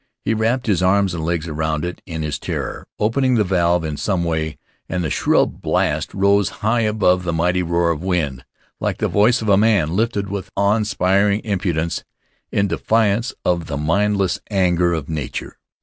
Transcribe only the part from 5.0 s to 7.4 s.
the shrill blast rose high above the